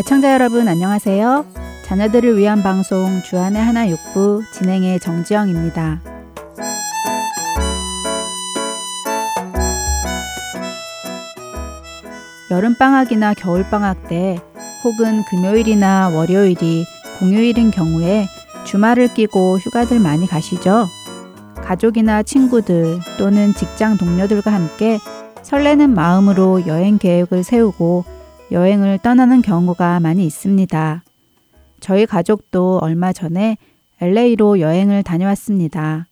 [0.00, 1.44] 애청자 여러분 안녕하세요.
[1.84, 6.00] 자녀들을 위한 방송 주안의 하나 육부 진행의 정지영입니다.
[12.50, 14.40] 여름방학이나 겨울방학 때
[14.84, 16.86] 혹은 금요일이나 월요일이
[17.18, 18.26] 공휴일인 경우에
[18.64, 20.86] 주말을 끼고 휴가들 많이 가시죠?
[21.56, 24.98] 가족이나 친구들 또는 직장 동료들과 함께
[25.42, 28.19] 설레는 마음으로 여행 계획을 세우고
[28.52, 31.04] 여행을 떠나는 경우가 많이 있습니다.
[31.78, 33.56] 저희 가족도 얼마 전에
[34.00, 36.06] LA로 여행을 다녀왔습니다.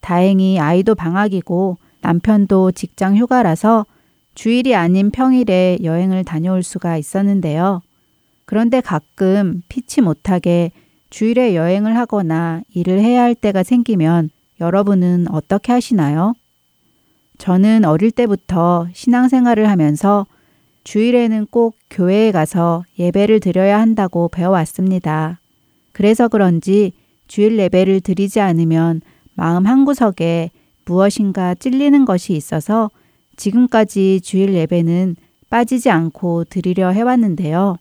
[0.00, 3.86] 다행히 아이도 방학이고 남편도 직장 휴가라서
[4.34, 7.82] 주일이 아닌 평일에 여행을 다녀올 수가 있었는데요.
[8.44, 10.72] 그런데 가끔 피치 못하게
[11.08, 16.34] 주일에 여행을 하거나 일을 해야 할 때가 생기면 여러분은 어떻게 하시나요?
[17.38, 20.26] 저는 어릴 때부터 신앙생활을 하면서
[20.84, 25.38] 주일에는 꼭 교회에 가서 예배를 드려야 한다고 배워왔습니다.
[25.92, 26.92] 그래서 그런지
[27.26, 29.02] 주일 예배를 드리지 않으면
[29.34, 30.50] 마음 한구석에
[30.84, 32.90] 무엇인가 찔리는 것이 있어서
[33.36, 35.16] 지금까지 주일 예배는
[35.48, 37.76] 빠지지 않고 드리려 해왔는데요.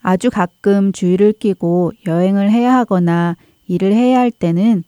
[0.00, 3.36] 아주 가끔 주일을 끼고 여행을 해야 하거나
[3.66, 4.84] 일을 해야 할 때는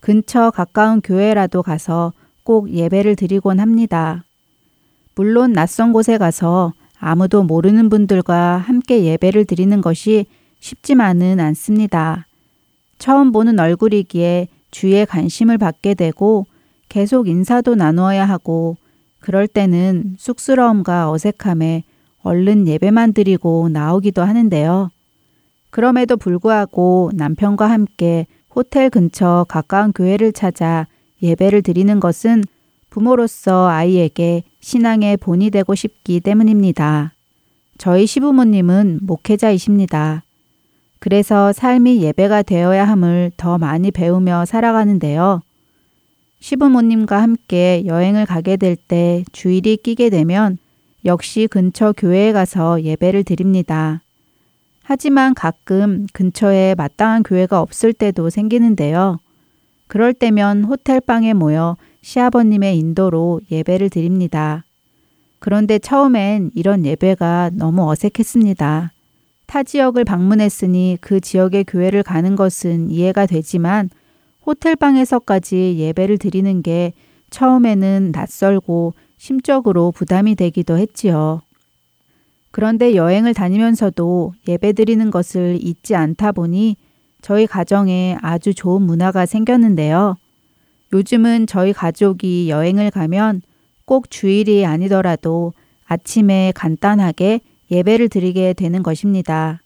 [0.00, 2.12] 근처 가까운 교회라도 가서
[2.44, 4.24] 꼭 예배를 드리곤 합니다.
[5.14, 10.26] 물론 낯선 곳에 가서 아무도 모르는 분들과 함께 예배를 드리는 것이
[10.60, 12.26] 쉽지만은 않습니다.
[12.98, 16.46] 처음 보는 얼굴이기에 주위에 관심을 받게 되고
[16.88, 18.76] 계속 인사도 나누어야 하고
[19.18, 21.84] 그럴 때는 쑥스러움과 어색함에
[22.22, 24.90] 얼른 예배만 드리고 나오기도 하는데요.
[25.70, 30.86] 그럼에도 불구하고 남편과 함께 호텔 근처 가까운 교회를 찾아
[31.22, 32.44] 예배를 드리는 것은
[32.92, 37.14] 부모로서 아이에게 신앙의 본이 되고 싶기 때문입니다.
[37.78, 40.22] 저희 시부모님은 목회자이십니다.
[40.98, 45.40] 그래서 삶이 예배가 되어야 함을 더 많이 배우며 살아가는데요.
[46.40, 50.58] 시부모님과 함께 여행을 가게 될 때 주일이 끼게 되면
[51.06, 54.02] 역시 근처 교회에 가서 예배를 드립니다.
[54.82, 59.18] 하지만 가끔 근처에 마땅한 교회가 없을 때도 생기는데요.
[59.86, 64.64] 그럴 때면 호텔방에 모여 시아버님의 인도로 예배를 드립니다.
[65.38, 68.92] 그런데 처음엔 이런 예배가 너무 어색했습니다.
[69.46, 73.90] 타 지역을 방문했으니 그 지역의 교회를 가는 것은 이해가 되지만
[74.46, 76.92] 호텔방에서까지 예배를 드리는 게
[77.30, 81.42] 처음에는 낯설고 심적으로 부담이 되기도 했지요.
[82.50, 86.76] 그런데 여행을 다니면서도 예배 드리는 것을 잊지 않다 보니
[87.22, 90.16] 저희 가정에 아주 좋은 문화가 생겼는데요.
[90.92, 93.42] 요즘은 저희 가족이 여행을 가면
[93.84, 95.52] 꼭 주일이 아니더라도
[95.86, 99.60] 아침에 간단하게 예배를 드리게 되는 것입니다.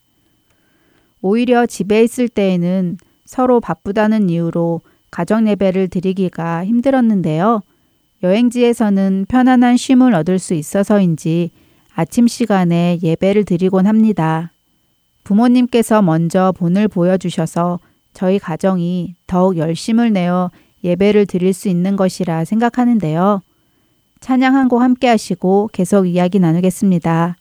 [1.21, 7.63] 오히려 집에 있을 때에는 서로 바쁘다는 이유로 가정 예배를 드리기가 힘들었는데요.
[8.23, 11.51] 여행지에서는 편안한 쉼을 얻을 수 있어서인지
[11.95, 14.53] 아침 시간에 예배를 드리곤 합니다.
[15.25, 17.81] 부모님께서 먼저 본을 보여주셔서
[18.13, 20.51] 저희 가정이 더욱 열심을 내어
[20.85, 23.43] 예배를 드릴 수 있는 것이라 생각하는데요.
[24.21, 27.37] 찬양 한곡 함께 하시고 계속 이야기 나누겠습니다.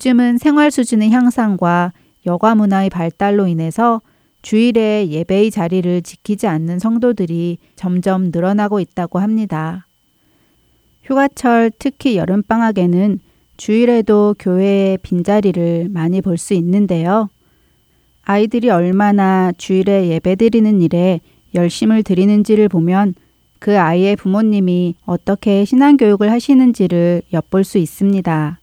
[0.00, 1.92] 요즘은 생활 수준의 향상과
[2.24, 4.00] 여가 문화의 발달로 인해서
[4.40, 9.86] 주일에 예배의 자리를 지키지 않는 성도들이 점점 늘어나고 있다고 합니다.
[11.02, 13.20] 휴가철 특히 여름방학에는
[13.58, 17.28] 주일에도 교회에 빈자리를 많이 볼 수 있는데요.
[18.22, 21.20] 아이들이 얼마나 주일에 예배드리는 일에
[21.54, 23.14] 열심을 드리는지를 보면
[23.58, 28.59] 그 아이의 부모님이 어떻게 신앙교육을 하시는지를 엿볼 수 있습니다.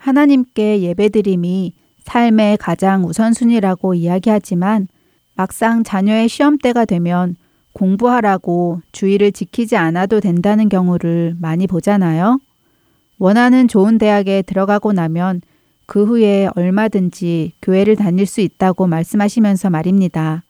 [0.00, 4.88] 하나님께 예배드림이 삶의 가장 우선순위라고 이야기하지만
[5.34, 7.36] 막상 자녀의 시험 때가 되면
[7.74, 12.40] 공부하라고 주의를 지키지 않아도 된다는 경우를 많이 보잖아요.
[13.18, 15.42] 원하는 좋은 대학에 들어가고 나면
[15.84, 20.44] 그 후에 얼마든지 교회를 다닐 수 있다고 말씀하시면서 말입니다.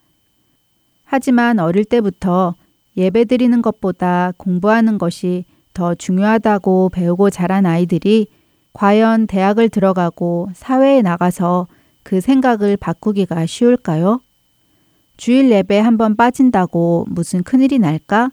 [1.04, 2.54] 하지만 어릴 때부터
[2.96, 8.28] 예배 드리는 것보다 공부하는 것이 더 중요하다고 배우고 자란 아이들이
[8.72, 11.66] 과연 대학을 들어가고 사회에 나가서
[12.02, 14.20] 그 생각을 바꾸기가 쉬울까요?
[15.16, 18.30] 주일 예배 한번 빠진다고 무슨 큰일이 날까?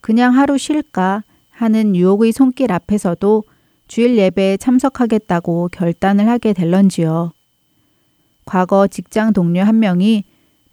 [0.00, 1.22] 그냥 하루 쉴까?
[1.50, 3.42] 하는 유혹의 손길 앞에서도
[3.88, 7.32] 주일 예배에 참석하겠다고 결단을 하게 될런지요.
[8.44, 10.24] 과거 직장 동료 한 명이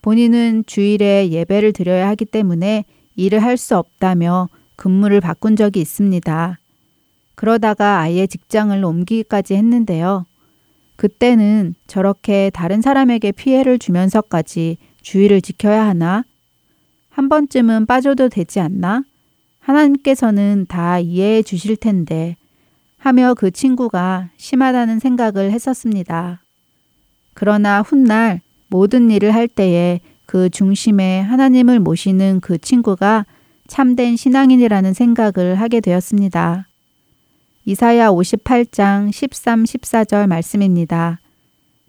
[0.01, 2.85] 본인은 주일에 예배를 드려야 하기 때문에
[3.15, 6.59] 일을 할 수 없다며 근무를 바꾼 적이 있습니다.
[7.35, 10.25] 그러다가 아예 직장을 옮기기까지 했는데요.
[10.95, 16.23] 그때는 저렇게 다른 사람에게 피해를 주면서까지 주의를 지켜야 하나?
[17.09, 19.03] 한 번쯤은 빠져도 되지 않나?
[19.59, 22.37] 하나님께서는 다 이해해 주실 텐데
[22.97, 26.41] 하며 그 친구가 심하다는 생각을 했었습니다.
[27.33, 33.25] 그러나 훗날 모든 일을 할 때에 그 중심에 하나님을 모시는 그 친구가
[33.67, 36.67] 참된 신앙인이라는 생각을 하게 되었습니다.
[37.67, 41.19] 이사야 58장 13, 14절 말씀입니다.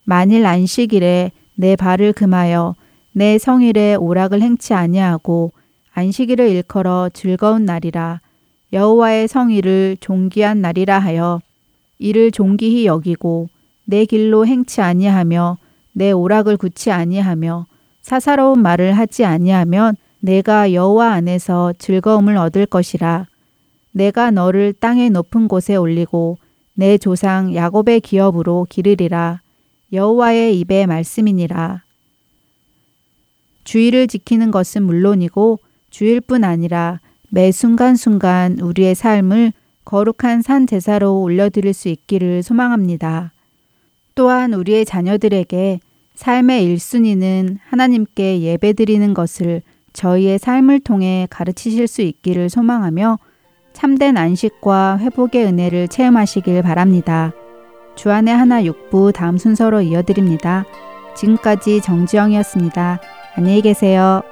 [0.05, 2.75] 만일 안식일에 내 발을 금하여
[3.13, 5.53] 내 성일에 오락을 행치 아니하고
[5.93, 8.23] 안식일을 일컬어 즐거운 날이라
[8.73, 11.43] 여호와의 성일을 존귀한 날이라 하여
[11.99, 13.51] 이를 존귀히 여기고
[13.85, 15.59] 내 길로 행치 아니하며
[15.93, 17.67] 내 오락을 굳지 아니하며
[18.01, 23.27] 사사로운 말을 하지 아니하면 내가 여호와 안에서 즐거움을 얻을 것이라
[23.97, 26.37] 내가 너를 땅의 높은 곳에 올리고
[26.75, 29.41] 내 조상 야곱의 기업으로 기르리라
[29.91, 31.83] 여호와의 입의 말씀이니라
[33.65, 37.01] 주의를 지키는 것은 물론이고 주일뿐 아니라
[37.31, 39.55] 매 순간순간 우리의 삶을
[39.87, 43.33] 거룩한 산 제사로 올려드릴 수 있기를 소망합니다.
[44.15, 45.81] 또한 우리의 자녀들에게
[46.17, 49.63] 삶의 1순위는 하나님께 예배드리는 것을
[49.95, 53.19] 저희의 삶을 통해 가르치실 수 있기를 소망하며
[53.77, 57.33] 참된 안식과 회복의 은혜를 체험하시길 바랍니다.
[57.95, 60.65] 주안의 하나 육부 다음 순서로 이어드립니다.
[61.15, 63.01] 지금까지 정지영이었습니다.
[63.37, 64.23] 안녕히 계세요.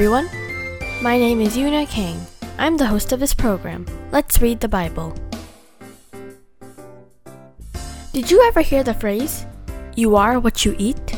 [0.00, 0.30] Everyone.
[1.02, 2.18] My name is Yuna Kang.
[2.56, 3.84] I'm the host of this program.
[4.12, 5.14] Let's read the Bible.
[8.14, 9.44] Did you ever hear the phrase,
[9.96, 11.12] you are what you eat?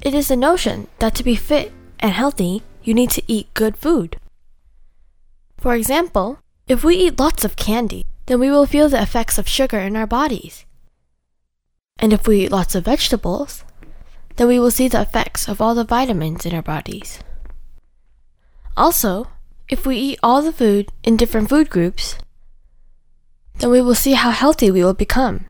[0.00, 3.76] It is the notion that to be fit and healthy, you need to eat good
[3.76, 4.20] food.
[5.56, 9.48] For example, if we eat lots of candy, then we will feel the effects of
[9.48, 10.64] sugar in our bodies.
[11.98, 13.64] And if we eat lots of vegetables,
[14.36, 17.18] then we will see the effects of all the vitamins in our bodies.
[18.78, 19.26] Also,
[19.68, 22.16] if we eat all the food in different food groups,
[23.58, 25.46] then we will see how healthy we will become.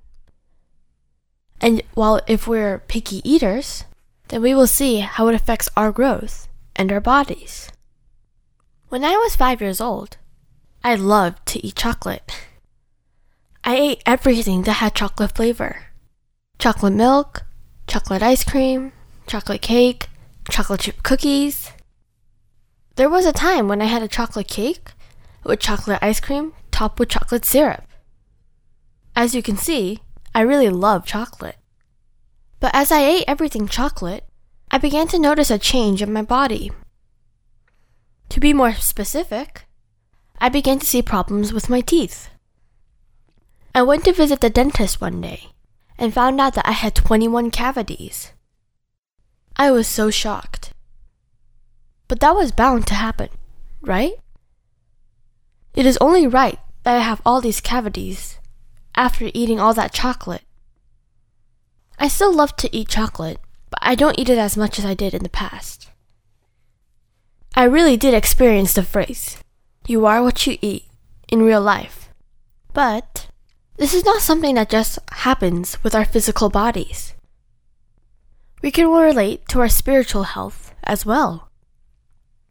[1.60, 3.84] And while if we're picky eaters,
[4.28, 7.70] then we will see how it affects our growth and our bodies.
[8.88, 10.16] When I was five years old,
[10.82, 12.46] I loved to eat chocolate.
[13.62, 15.84] I ate everything that had chocolate flavor
[16.58, 17.44] chocolate milk,
[17.86, 18.92] chocolate ice cream,
[19.26, 20.08] chocolate cake,
[20.50, 21.72] chocolate chip cookies.
[22.98, 24.90] There was a time when I had a chocolate cake
[25.44, 27.84] with chocolate ice cream topped with chocolate syrup.
[29.14, 30.00] As you can see,
[30.34, 31.54] I really love chocolate.
[32.58, 34.24] But as I ate everything chocolate,
[34.68, 36.72] I began to notice a change in my body.
[38.30, 39.66] To be more specific,
[40.40, 42.28] I began to see problems with my teeth.
[43.76, 45.50] I went to visit the dentist one day
[45.98, 48.32] and found out that I had 21 cavities.
[49.54, 50.72] I was so shocked.
[52.08, 53.28] But that was bound to happen,
[53.82, 54.14] right?
[55.74, 58.38] It is only right that I have all these cavities
[58.94, 60.42] after eating all that chocolate.
[61.98, 63.38] I still love to eat chocolate,
[63.70, 65.90] but I don't eat it as much as I did in the past.
[67.54, 69.38] I really did experience the phrase,
[69.86, 70.84] you are what you eat,
[71.28, 72.08] in real life.
[72.72, 73.28] But
[73.76, 77.14] this is not something that just happens with our physical bodies.
[78.62, 81.47] We can relate to our spiritual health as well.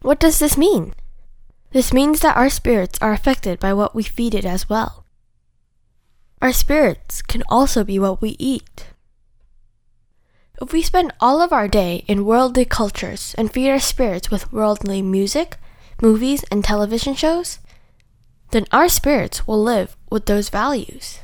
[0.00, 0.94] What does this mean?
[1.72, 5.04] This means that our spirits are affected by what we feed it as well.
[6.40, 8.86] Our spirits can also be what we eat.
[10.62, 14.52] If we spend all of our day in worldly cultures and feed our spirits with
[14.52, 15.56] worldly music,
[16.00, 17.58] movies, and television shows,
[18.50, 21.20] then our spirits will live with those values.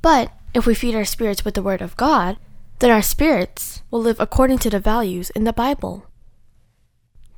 [0.00, 2.38] But if we feed our spirits with the Word of God,
[2.78, 6.06] then our spirits will live according to the values in the Bible.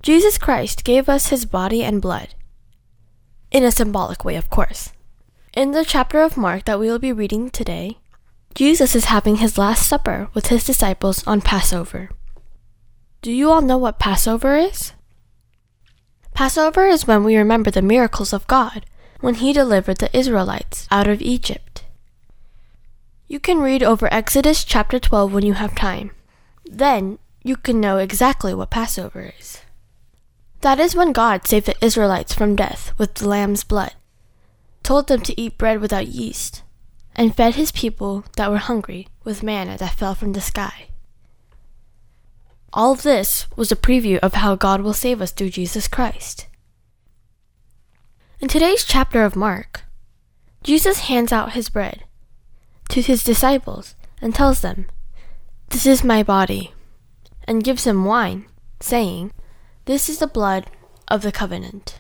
[0.02, 2.34] Jesus Christ gave us his body and blood.
[3.50, 4.92] In a symbolic way, of course.
[5.54, 7.98] In the chapter of Mark that we will be reading today,
[8.54, 12.11] Jesus is having his Last Supper with his disciples on Passover.
[13.22, 14.92] Do you all know what Passover is?
[16.34, 18.87] Passover is when we remember the miracles of God
[19.20, 21.84] when he delivered the Israelites out of Egypt.
[23.26, 26.12] You can read over Exodus chapter 12 when you have time.
[26.64, 29.62] Then you can know exactly what Passover is.
[30.60, 33.92] That is when God saved the Israelites from death with the lamb's blood,
[34.82, 36.62] told them to eat bread without yeast,
[37.14, 40.88] and fed his people that were hungry with manna that fell from the sky.
[42.72, 46.46] All this was a preview of how God will save us through Jesus Christ.
[48.40, 49.84] In today's chapter of Mark,
[50.62, 52.04] Jesus hands out his bread
[52.90, 54.86] to his disciples and tells them,
[55.70, 56.72] This is my body,
[57.46, 58.46] and gives them wine,
[58.80, 59.32] saying,
[59.88, 60.66] This is the blood
[61.09, 61.98] of the covenant.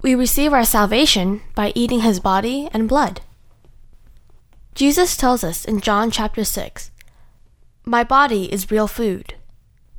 [0.00, 3.20] We receive our salvation by eating his body and blood.
[4.74, 6.90] Jesus tells us in John chapter 6
[7.84, 9.34] My body is real food,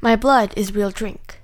[0.01, 1.41] my blood is real drink.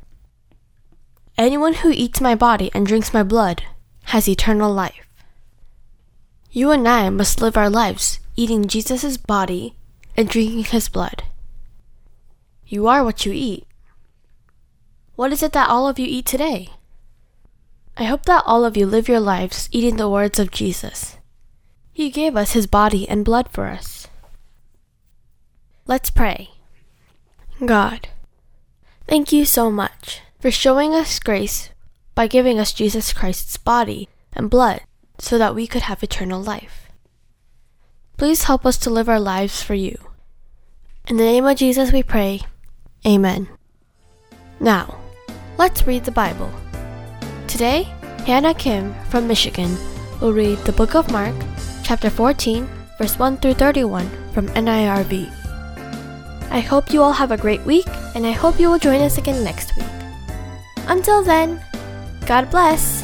[1.38, 3.62] Anyone who eats my body and drinks my blood
[4.06, 5.08] has eternal life.
[6.50, 9.76] You and I must live our lives eating Jesus' body
[10.18, 11.22] and drinking his blood.
[12.66, 13.68] You are what you eat.
[15.16, 16.70] What is it that all of you eat today?
[17.96, 21.18] I hope that all of you live your lives eating the words of Jesus.
[21.92, 24.08] He gave us his body and blood for us.
[25.86, 26.50] Let's pray.
[27.64, 28.10] God,
[29.08, 31.70] thank you so much for showing us grace
[32.16, 34.82] by giving us Jesus Christ's body and blood
[35.20, 36.90] so that we could have eternal life.
[38.18, 39.98] Please help us to live our lives for you.
[41.08, 42.42] In the name of Jesus we pray.
[43.06, 43.50] Amen.
[44.60, 45.03] Now,
[45.58, 46.52] let's read the Bible.
[47.48, 47.84] Today,
[48.26, 49.78] Hannah Kim from Michigan
[50.20, 51.36] will read the book of Mark,
[51.84, 55.32] chapter 14, verse 1 through 31 from NIRV.
[56.50, 59.18] I hope you all have a great week, and I hope you will join us
[59.18, 59.86] again next week.
[60.88, 61.62] Until then,
[62.26, 63.03] God bless.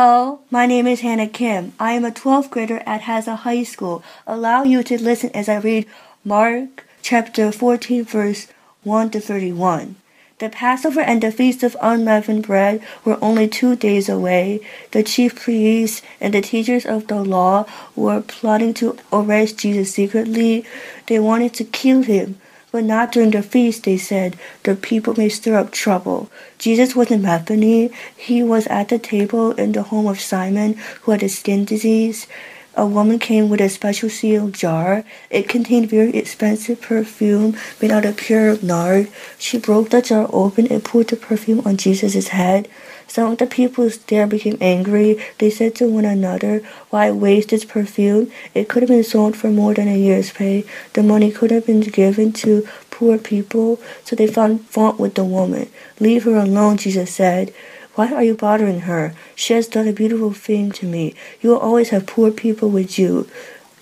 [0.00, 1.72] Hello, my name is Hannah Kim.
[1.80, 4.00] I am a 12th grader at Haza High School.
[4.28, 5.86] Allow you to listen as I read
[6.24, 8.46] Mark chapter 14 verse
[8.84, 9.96] 1 to 31.
[10.38, 14.60] The Passover and the Feast of Unleavened Bread were only two days away.
[14.92, 20.64] The chief priests and the teachers of the law were plotting to arrest Jesus secretly.
[21.08, 24.36] They wanted to kill him, but not during the feast, they said.
[24.62, 26.30] The people may stir up trouble.
[26.58, 27.90] Jesus was in Bethany.
[28.16, 32.26] He was at the table in the home of Simon, who had a skin disease.
[32.74, 35.02] A woman came with a special sealed jar.
[35.30, 39.10] It contained very expensive perfume made out of pure nard.
[39.36, 42.68] She broke the jar open and poured the perfume on Jesus' head.
[43.08, 45.18] Some of the people there became angry.
[45.38, 48.30] They said to one another, Why waste this perfume?
[48.54, 50.64] It could have been sold for more than a year's pay.
[50.92, 53.80] The money could have been given to poor people.
[54.04, 55.70] So they found fault with the woman.
[55.98, 57.52] Leave her alone, Jesus said.
[57.94, 59.14] Why are you bothering her?
[59.34, 61.14] She has done a beautiful thing to me.
[61.40, 63.28] You will always have poor people with you.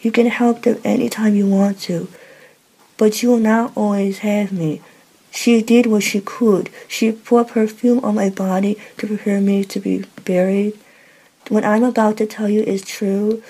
[0.01, 2.09] You can help them anytime you want to.
[2.97, 4.81] But you will not always have me.
[5.37, 6.71] She did what she could.
[6.89, 10.73] She poured perfume on my body to prepare me to be buried.
[11.51, 13.43] What I'm about to tell you is true.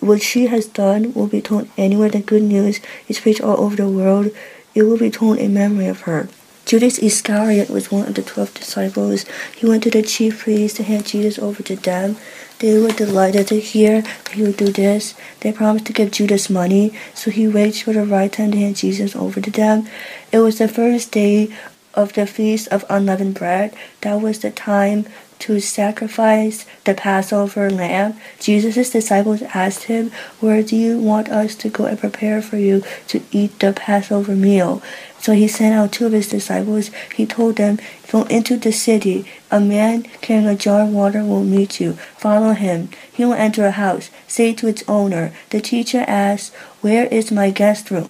[0.00, 3.76] What she has done will be told anywhere the good news is preached all over
[3.76, 4.30] the world.
[4.74, 6.28] It will be told in memory of her.
[6.64, 9.26] Judas Iscariot was one of the twelve disciples.
[9.54, 12.16] He went to the chief priests to hand Jesus over to them.
[12.64, 15.12] They were delighted to hear that he would do this.
[15.40, 18.76] They promised to give Judas money, so he waited for the right time to hand
[18.76, 19.86] Jesus over to them.
[20.32, 21.54] It was the first day
[21.92, 23.76] of the Feast of Unleavened Bread.
[24.00, 25.04] That was the time
[25.44, 28.18] to sacrifice the Passover lamb.
[28.40, 32.82] Jesus' disciples asked him, Where do you want us to go and prepare for you
[33.08, 34.82] to eat the Passover meal?
[35.20, 36.90] So he sent out two of his disciples.
[37.14, 37.78] He told them,
[38.10, 39.26] Go into the city.
[39.50, 41.92] A man carrying a jar of water will meet you.
[42.16, 42.88] Follow him.
[43.12, 44.10] He will enter a house.
[44.26, 48.08] Say to its owner, The teacher asks, Where is my guest room?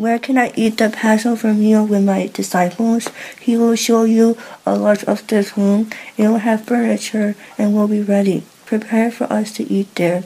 [0.00, 3.10] Where can I eat the Passover meal with my disciples?
[3.38, 4.34] He will show you
[4.64, 5.90] a large upstairs room.
[6.16, 8.44] It will have furniture and will be ready.
[8.64, 10.24] Prepare for us to eat there.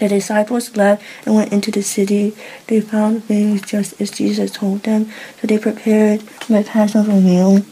[0.00, 2.34] The disciples left and went into the city.
[2.68, 7.62] They found things just as Jesus told them, so they prepared my Passover meal.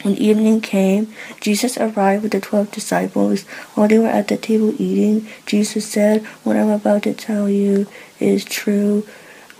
[0.00, 1.12] When evening came,
[1.42, 3.42] Jesus arrived with the twelve disciples.
[3.74, 7.86] While they were at the table eating, Jesus said, What I'm about to tell you
[8.18, 9.06] is true.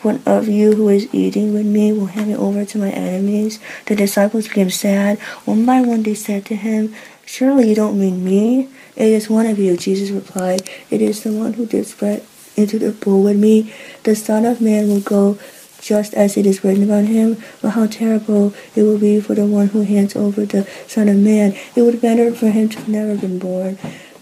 [0.02, 3.60] One of you who is eating with me will hand me over to my enemies.
[3.84, 5.18] The disciples became sad.
[5.44, 6.94] One by one they said to him,
[7.26, 8.70] Surely you don't mean me?
[8.96, 10.68] It is one of you, Jesus replied.
[10.90, 12.24] It is the one who dips bread
[12.56, 13.74] into the pool with me.
[14.04, 15.38] The Son of Man will go
[15.82, 17.36] just as it is written about him.
[17.60, 21.16] But how terrible it will be for the one who hands over the Son of
[21.16, 21.54] Man.
[21.76, 23.78] It would be better for him to have never been born.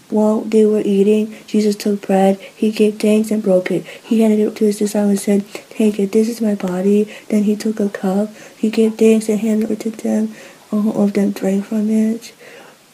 [0.09, 2.39] While they were eating, Jesus took bread.
[2.55, 3.85] He gave thanks and broke it.
[3.85, 7.13] He handed it to his disciples and said, Take it, this is my body.
[7.29, 8.29] Then he took a cup.
[8.57, 10.33] He gave thanks and handed it to them.
[10.71, 12.33] All of them drank from it.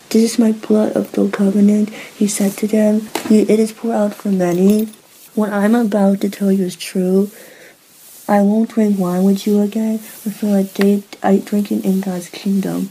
[0.10, 3.10] This is my blood of the covenant, he said to them.
[3.30, 4.86] It is poured out for many.
[5.34, 7.32] What I'm about to tell you is true.
[8.28, 12.90] I won't drink wine with you again until I day I drinking in God's kingdom.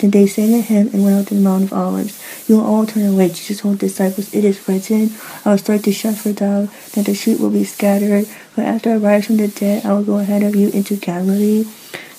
[0.00, 2.48] Then they sang a hymn and went out to the Mount of Olives.
[2.48, 3.28] You will all turn away.
[3.28, 5.10] Jesus told the disciples, It is written,
[5.44, 8.26] I will strike the shepherd down, that the sheep will be scattered.
[8.56, 11.66] But after I rise from the dead, I will go ahead of you into Galilee.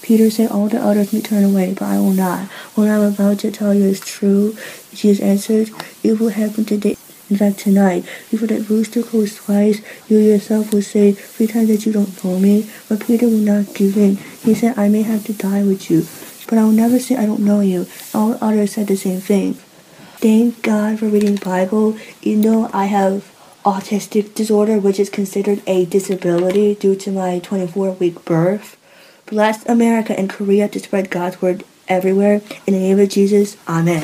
[0.04, 2.48] Peter said, All the others may turn away, but I will not.
[2.76, 4.56] What I am about to tell you is true.
[4.94, 5.72] Jesus answered,
[6.04, 6.98] It will happen today.
[7.32, 11.86] In fact, tonight, before that rooster crows twice, you yourself will say three times that
[11.86, 12.70] you don't know me.
[12.89, 14.17] But Peter will not give in.
[14.44, 16.02] He said, I may have to die with you,
[16.52, 17.88] but I will never say I don't know you.
[18.14, 19.54] All others said the same thing.
[20.20, 21.98] thank God for reading Bible.
[22.22, 23.32] You know, I have
[23.64, 28.76] autistic disorder, which is considered a disability due to my 24 week birth.
[29.28, 32.42] Bless America and Korea to spread God's word everywhere.
[32.68, 34.04] In the name of Jesus, Amen.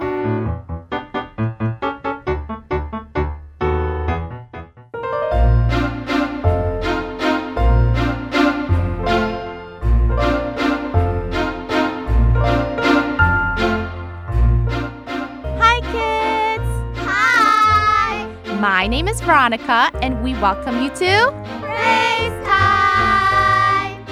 [18.61, 24.05] My name is Veronica, and we welcome you to Praise Time!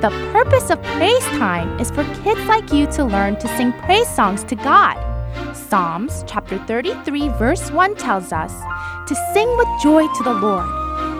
[0.00, 4.08] The purpose of Praise Time is for kids like you to learn to sing praise
[4.08, 4.96] songs to God.
[5.52, 8.52] Psalms chapter 33, verse 1 tells us
[9.08, 10.68] to sing with joy to the Lord.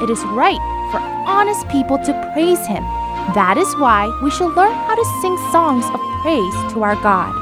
[0.00, 0.62] It is right
[0.92, 2.84] for honest people to praise Him.
[3.34, 7.34] That is why we should learn how to sing songs of praise to our God.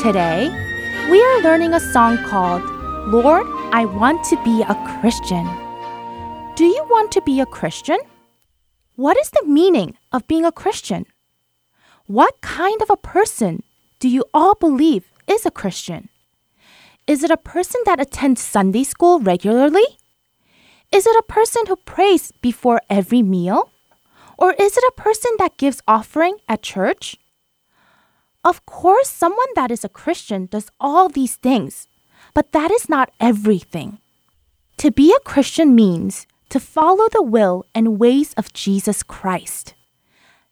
[0.00, 0.50] Today,
[1.10, 2.62] we are learning a song called
[3.06, 5.44] Lord, I Want to Be a Christian.
[6.56, 7.98] Do you want to be a Christian?
[8.96, 11.04] What is the meaning of being a Christian?
[12.06, 13.62] What kind of a person
[13.98, 16.08] do you all believe is a Christian?
[17.06, 19.98] Is it a person that attends Sunday school regularly?
[20.90, 23.70] Is it a person who prays before every meal?
[24.38, 27.18] Or is it a person that gives offering at church?
[28.42, 31.86] Of course, someone that is a Christian does all these things,
[32.34, 33.98] but that is not everything.
[34.78, 39.74] To be a Christian means to follow the will and ways of Jesus Christ.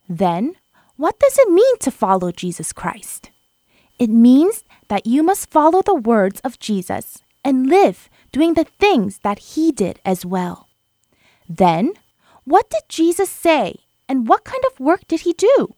[0.09, 0.55] Then,
[0.97, 3.31] what does it mean to follow Jesus Christ?
[3.99, 9.19] It means that you must follow the words of Jesus and live doing the things
[9.19, 10.69] that he did as well.
[11.49, 11.93] Then,
[12.45, 13.77] what did Jesus say
[14.09, 15.75] and what kind of work did he do?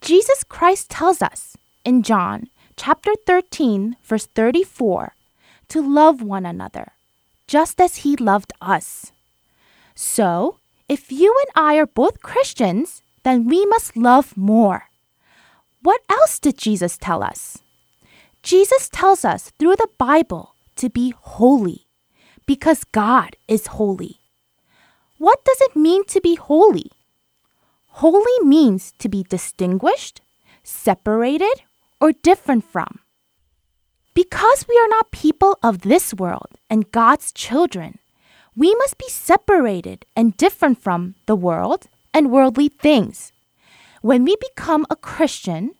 [0.00, 2.48] Jesus Christ tells us in John
[2.82, 5.14] chapter 13 verse 34
[5.68, 6.90] to love one another
[7.46, 9.12] just as he loved us.
[9.94, 14.90] So, if you and I are both Christians, then we must love more.
[15.80, 17.62] What else did Jesus tell us?
[18.42, 21.86] Jesus tells us through the Bible to be holy
[22.46, 24.18] because God is holy.
[25.18, 26.90] What does it mean to be holy?
[28.02, 30.20] Holy means to be distinguished,
[30.64, 31.62] separated,
[32.02, 32.98] or different from.
[34.12, 38.00] Because we are not people of this world and God's children,
[38.56, 43.32] we must be separated and different from the world and worldly things.
[44.02, 45.76] When we become a Christian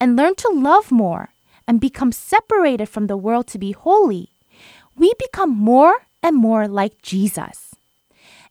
[0.00, 1.30] and learn to love more
[1.66, 4.30] and become separated from the world to be holy,
[4.96, 7.74] we become more and more like Jesus.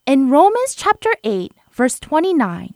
[0.06, 2.74] In Romans chapter 8, verse 29,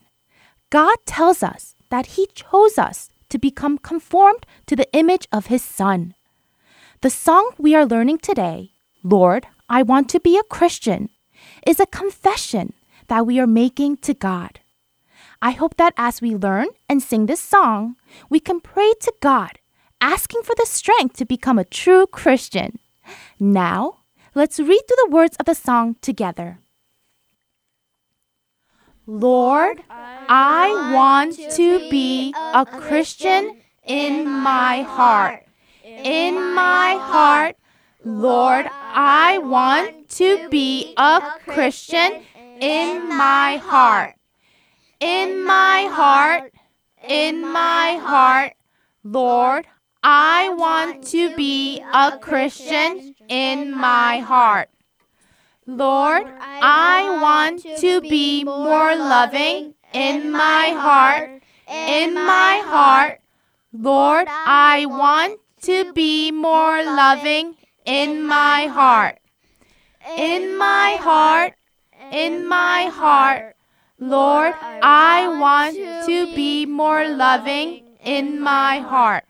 [0.71, 5.63] God tells us that He chose us to become conformed to the image of His
[5.63, 6.15] Son.
[7.01, 11.11] The song we are learning today, Lord, I Want to Be a Christian,
[11.67, 12.73] is a confession
[13.09, 14.61] that we are making to God.
[15.41, 17.97] I hope that as we learn and sing this song,
[18.29, 19.59] we can pray to God,
[20.01, 22.79] asking for the strength to become a true Christian.
[23.39, 23.99] Now,
[24.35, 26.59] let's read through the words of the song together.
[29.09, 35.47] Lord, I want to be a Christian in my heart.
[35.83, 37.57] In my heart,
[38.05, 42.21] Lord, I want to be a Christian
[42.61, 44.15] in my heart.
[45.01, 46.53] In my heart,
[47.03, 48.53] in my heart,
[49.03, 49.67] Lord,
[50.03, 54.69] I want to be a Christian in my heart.
[55.69, 63.21] Lord, I want to be more loving in my heart, in my heart.
[63.75, 67.55] Lord, I want to be more loving
[67.85, 69.19] in my heart.
[70.17, 71.53] In my heart,
[72.13, 73.55] in my heart.
[73.99, 75.77] Lord, I want
[76.07, 79.25] to be more loving in my heart.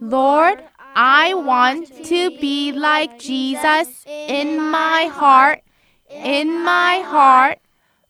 [0.00, 0.64] Lord,
[1.00, 5.62] I want to be like Jesus in my heart,
[6.10, 7.58] in my heart.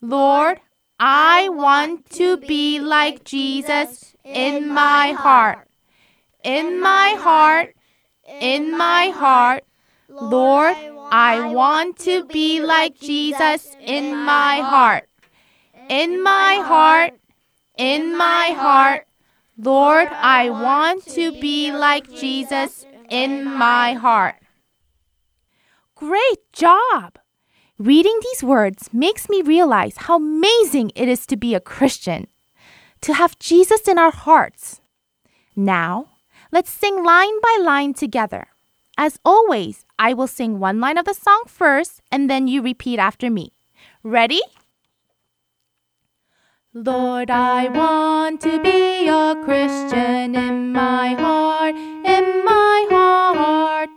[0.01, 0.59] Lord,
[0.99, 5.69] I want to be like Jesus in my heart,
[6.43, 7.75] in my heart,
[8.41, 9.65] in my heart.
[10.09, 10.75] Lord,
[11.13, 15.07] I want to be like Jesus in my heart,
[15.91, 17.13] in my heart,
[17.77, 19.08] in my heart.
[19.61, 24.37] Lord, I want to be like Jesus in my heart.
[25.97, 27.19] Great job!
[27.77, 32.29] Reading these words makes me realize how amazing it is to be a Christian,
[33.01, 34.81] to have Jesus in our hearts.
[35.57, 36.07] Now,
[36.53, 38.47] let's sing line by line together.
[38.97, 43.01] As always, I will sing one line of the song first and then you repeat
[43.01, 43.55] after me.
[44.05, 44.41] Ready?
[46.75, 53.89] Lord, I want to be a Christian in my heart, in my heart.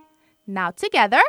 [0.46, 1.20] Now together.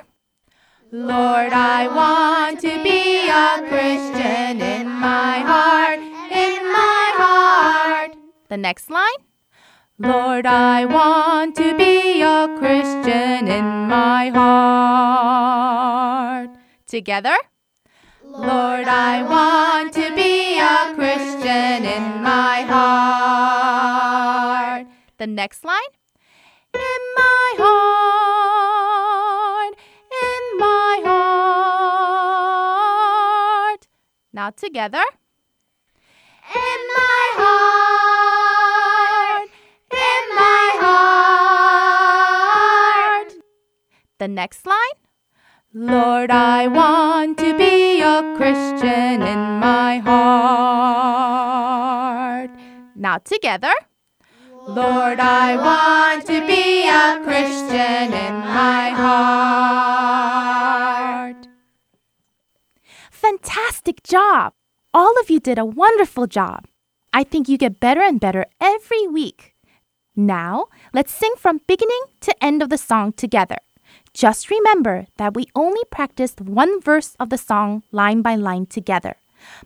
[0.90, 8.16] Lord, I want to be a Christian in my heart, in my heart.
[8.48, 9.10] The next line.
[10.00, 16.52] Lord, I want to be a Christian in my heart.
[16.88, 17.36] Together.
[18.34, 24.88] Lord, I want to be a Christian in my heart.
[25.20, 25.78] The next line.
[26.74, 29.76] In my heart,
[30.26, 31.02] in my
[33.76, 33.88] heart.
[34.34, 35.04] Now together.
[36.56, 39.50] In my heart,
[39.92, 40.80] in my
[43.22, 43.34] heart.
[44.18, 45.03] The next line.
[45.76, 50.22] Lord, I want to be a Christian in my heart.
[52.96, 53.74] Now together.
[54.68, 58.92] Lord, I want to be a Christian in my
[61.34, 61.48] heart.
[63.10, 64.54] Fantastic job!
[64.94, 66.68] All of you did a wonderful job.
[67.12, 69.56] I think you get better and better every week.
[70.16, 73.58] Now, let's sing from beginning to end of the song together.
[74.14, 79.16] Just remember that we only practiced one verse of the song line by line together,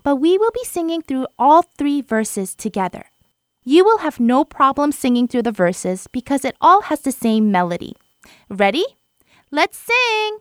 [0.03, 3.05] but we will be singing through all three verses together.
[3.65, 7.51] You will have no problem singing through the verses because it all has the same
[7.51, 7.93] melody.
[8.49, 8.85] Ready?
[9.51, 10.37] Let's sing!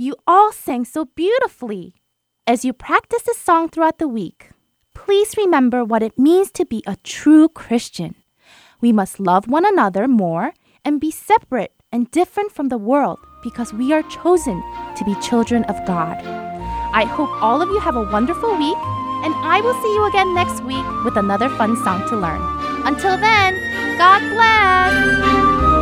[0.00, 1.92] You all sang so beautifully.
[2.46, 4.48] As you practice this song throughout the week,
[4.94, 8.14] please remember what it means to be a true Christian.
[8.80, 10.54] We must love one another more
[10.86, 14.62] and be separate and different from the world because we are chosen
[14.96, 16.16] to be children of God.
[16.96, 18.80] I hope all of you have a wonderful week,
[19.20, 22.40] and I will see you again next week with another fun song to learn.
[22.86, 23.52] Until then,
[23.98, 25.79] God bless!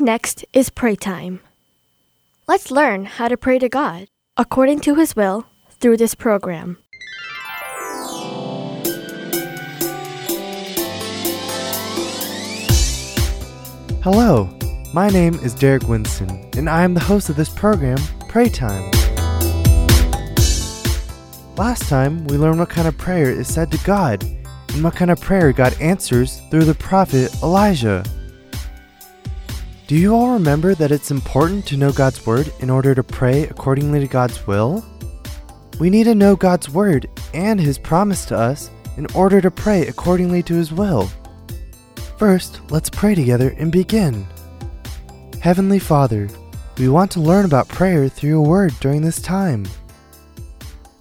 [0.00, 1.40] Next is pray time.
[2.46, 6.78] Let's learn how to pray to God according to His will through this program.
[14.02, 14.48] Hello,
[14.94, 18.90] my name is Derek Winston, and I am the host of this program, Pray Time.
[21.56, 25.10] Last time, we learned what kind of prayer is said to God and what kind
[25.10, 28.04] of prayer God answers through the prophet Elijah.
[29.86, 33.44] Do you all remember that it's important to know God's Word in order to pray
[33.44, 34.84] accordingly to God's will?
[35.78, 39.86] We need to know God's Word and His promise to us in order to pray
[39.86, 41.08] accordingly to His will.
[42.18, 44.26] First, let's pray together and begin.
[45.40, 46.28] Heavenly Father,
[46.78, 49.66] we want to learn about prayer through your word during this time.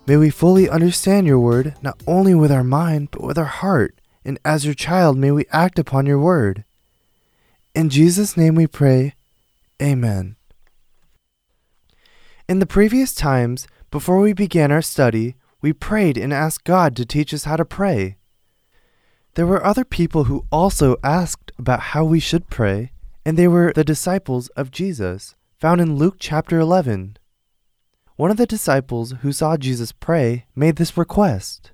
[0.05, 3.99] May we fully understand your word not only with our mind but with our heart,
[4.23, 6.65] and as your child, may we act upon your word.
[7.75, 9.15] In Jesus' name we pray.
[9.81, 10.37] Amen.
[12.47, 17.05] In the previous times, before we began our study, we prayed and asked God to
[17.05, 18.15] teach us how to pray.
[19.33, 22.93] There were other people who also asked about how we should pray,
[23.25, 27.17] and they were the disciples of Jesus, found in Luke chapter 11.
[28.15, 31.73] One of the disciples who saw Jesus pray made this request.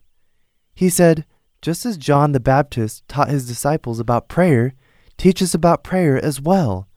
[0.74, 1.26] He said,
[1.62, 4.74] Just as John the Baptist taught his disciples about prayer,
[5.22, 6.88] teach us about prayer as well.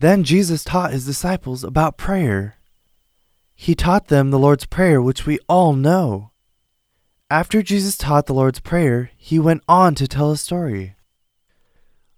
[0.00, 2.56] Then Jesus taught his disciples about prayer.
[3.54, 6.32] He taught them the Lord's Prayer, which we all know.
[7.30, 10.96] After Jesus taught the Lord's Prayer, he went on to tell a story.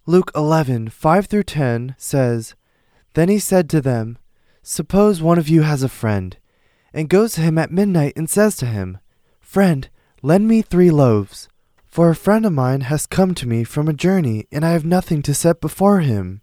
[0.07, 2.55] Luke 11, 5 through 10 says,
[3.13, 4.17] Then he said to them,
[4.63, 6.39] Suppose one of you has a friend,
[6.95, 8.97] and goes to him at midnight and says to him,
[9.39, 9.87] Friend,
[10.23, 11.50] lend me three loaves,
[11.91, 14.85] for a friend of mine has come to me from a journey, and I have
[14.85, 16.41] nothing to set before him.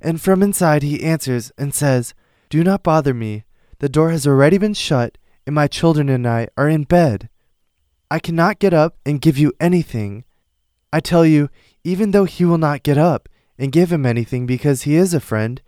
[0.00, 2.14] And from inside he answers and says,
[2.48, 3.44] Do not bother me,
[3.80, 7.28] the door has already been shut, and my children and I are in bed.
[8.08, 10.24] I cannot get up and give you anything.
[10.92, 11.50] I tell you,
[11.82, 15.20] even though he will not get up and give him anything because he is a
[15.20, 15.60] friend,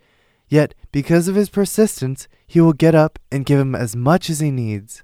[0.47, 4.39] yet because of his persistence, he will get up and give him as much as
[4.39, 5.03] he needs.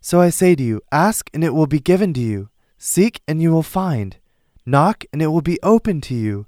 [0.00, 2.48] So I say to you, ask and it will be given to you,
[2.78, 4.16] seek and you will find,
[4.64, 6.46] knock and it will be opened to you.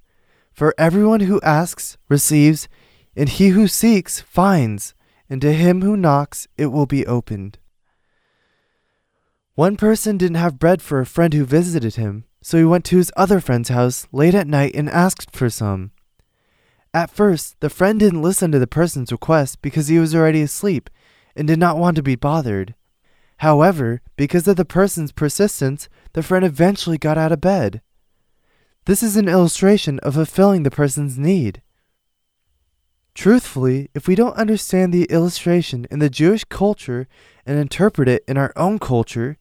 [0.53, 2.69] For everyone who asks receives,
[3.17, 4.95] And he who seeks finds,
[5.31, 7.59] and to him who knocks it will be opened.
[9.55, 12.97] One person didn't have bread for a friend who visited him, so he went to
[12.97, 15.91] his other friend's house late at night and asked for some.
[16.95, 20.89] At first, the friend didn't listen to the person's request because he was already asleep
[21.37, 22.75] and did not want to be bothered.
[23.39, 27.81] However, because of the person's persistence, the friend eventually got out of bed.
[28.87, 31.63] This is an illustration of fulfilling the person's need.
[33.15, 37.09] Truthfully, if we don't understand the illustration in the Jewish culture
[37.45, 39.37] and interpret it in our own culture,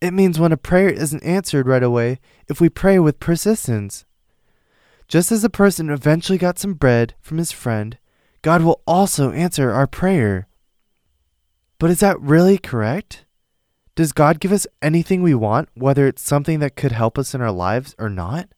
[0.00, 2.18] it means when a prayer isn't answered right away
[2.48, 4.04] if we pray with persistence.
[5.08, 7.98] Just as a person eventually got some bread from his friend,
[8.42, 10.48] God will also answer our prayer.
[11.78, 13.24] But is that really correct?
[14.00, 17.42] Does God give us anything we want, whether it's something that could help us in
[17.42, 18.48] our lives or not?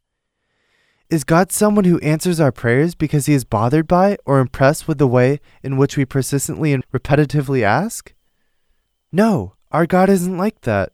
[1.10, 4.98] Is God someone who answers our prayers because he is bothered by or impressed with
[4.98, 8.14] the way in which we persistently and repetitively ask?
[9.10, 10.92] No, our God isn't like that.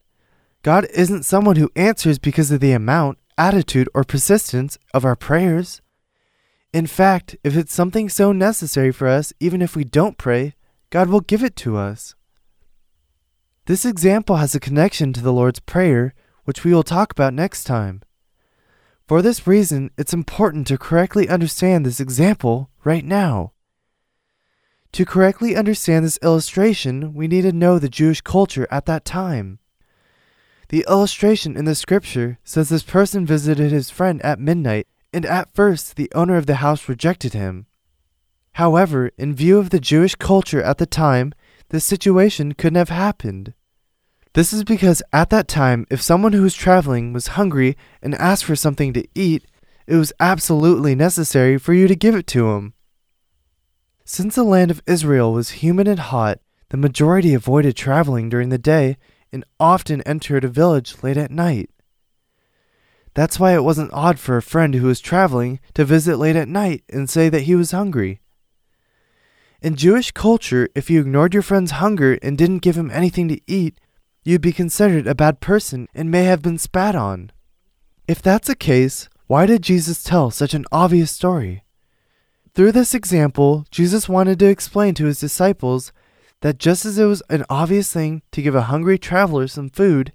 [0.63, 5.83] God isn't someone who answers because of the amount, attitude, or persistence of our prayers.
[6.73, 10.55] In fact, if it's something so necessary for us, even if we don't pray,
[10.89, 12.15] God will give it to us.
[13.69, 16.15] This example has a connection to the Lord's Prayer,
[16.45, 18.01] which we will talk about next time.
[19.07, 23.53] For this reason, it's important to correctly understand this example right now.
[24.93, 29.59] To correctly understand this illustration, we need to know the Jewish culture at that time.
[30.71, 35.55] The illustration in the scripture says this person visited his friend at midnight, and at
[35.55, 37.67] first the owner of the house rejected him.
[38.53, 41.35] However, in view of the Jewish culture at the time,
[41.69, 43.53] this situation couldn't have happened.
[44.39, 48.45] This is because at that time, if someone who was traveling was hungry and asked
[48.45, 49.45] for something to eat,
[49.89, 52.75] it was absolutely necessary for you to give it to him.
[54.05, 58.59] Since the land of Israel was humid and hot, the majority avoided traveling during the
[58.59, 58.97] day
[59.33, 61.71] and often entered a village late at night.
[63.15, 66.47] That's why it wasn't odd for a friend who was traveling to visit late at
[66.47, 68.21] night and say that he was hungry.
[69.61, 73.41] In Jewish culture, if you ignored your friend's hunger and didn't give him anything to
[73.49, 73.81] eat,
[74.25, 77.31] you'd be considered a bad person and may have been spat on.
[78.07, 81.65] If that's the case, why did Jesus tell such an obvious story?
[82.55, 85.93] Through this example, Jesus wanted to explain to his disciples
[86.41, 90.13] that just as it was an obvious thing to give a hungry traveler some food,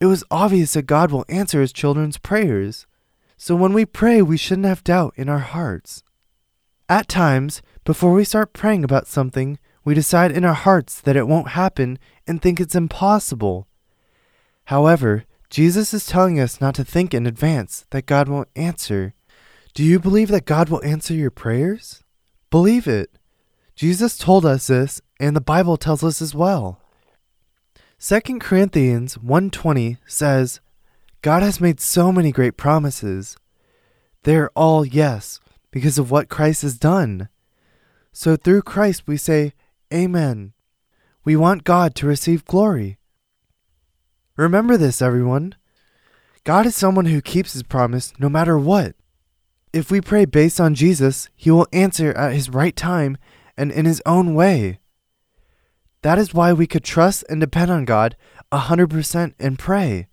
[0.00, 2.86] it was obvious that God will answer his children's prayers.
[3.36, 6.02] So when we pray, we shouldn't have doubt in our hearts.
[6.88, 11.28] At times, before we start praying about something, we decide in our hearts that it
[11.28, 13.66] won't happen and think it's impossible.
[14.64, 19.14] However, Jesus is telling us not to think in advance that God won't answer.
[19.72, 22.02] Do you believe that God will answer your prayers?
[22.50, 23.10] Believe it.
[23.74, 26.80] Jesus told us this, and the Bible tells us as well.
[28.00, 30.60] 2 Corinthians 1:20 says,
[31.22, 33.36] God has made so many great promises.
[34.22, 37.28] They are all yes because of what Christ has done.
[38.12, 39.52] So through Christ we say,
[39.92, 40.52] Amen.
[41.24, 42.98] We want God to receive glory.
[44.36, 45.54] Remember this, everyone.
[46.44, 48.94] God is someone who keeps his promise no matter what.
[49.72, 53.18] If we pray based on Jesus, he will answer at his right time
[53.56, 54.78] and in his own way.
[56.02, 58.16] That is why we could trust and depend on God
[58.52, 60.06] a 100% and pray.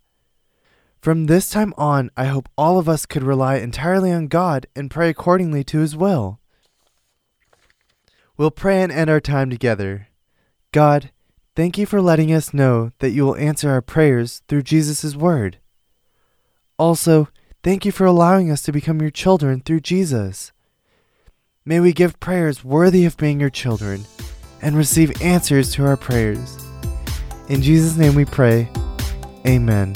[1.02, 4.90] From this time on, I hope all of us could rely entirely on God and
[4.90, 6.40] pray accordingly to his will.
[8.38, 10.08] We'll pray and end our time together.
[10.72, 11.12] God,
[11.56, 15.58] thank you for letting us know that you will answer our prayers through Jesus' word.
[16.78, 17.30] Also,
[17.64, 20.52] thank you for allowing us to become your children through Jesus.
[21.64, 24.06] May we give prayers worthy of being your children
[24.62, 26.58] and receive answers to our prayers.
[27.48, 28.68] In Jesus' name we pray.
[29.48, 29.96] Amen.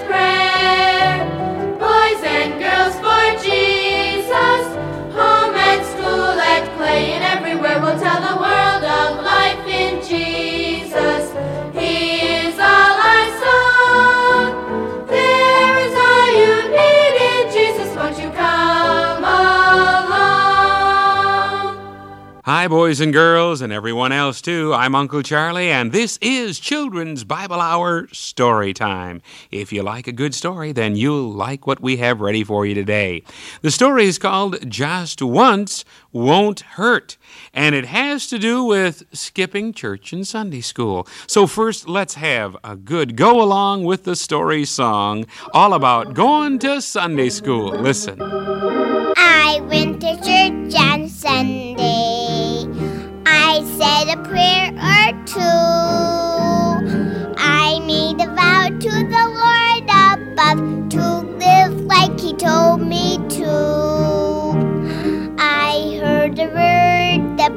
[22.71, 24.73] boys and girls, and everyone else, too.
[24.73, 29.21] I'm Uncle Charlie, and this is Children's Bible Hour Story Time.
[29.51, 32.73] If you like a good story, then you'll like what we have ready for you
[32.73, 33.23] today.
[33.61, 37.17] The story is called Just Once Won't Hurt,
[37.53, 41.05] and it has to do with skipping church and Sunday school.
[41.27, 46.57] So, first, let's have a good go along with the story song all about going
[46.59, 47.71] to Sunday school.
[47.71, 48.17] Listen.
[48.21, 49.90] I went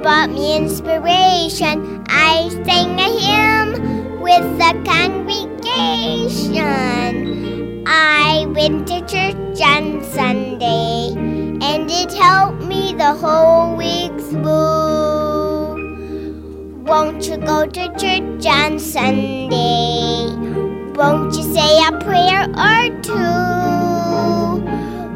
[0.05, 2.05] brought me inspiration.
[2.11, 7.84] I sang a hymn with the congregation.
[7.86, 15.80] I went to church on Sunday, and it helped me the whole week through.
[16.84, 20.28] Won't you go to church on Sunday?
[21.00, 23.40] Won't you say a prayer or two?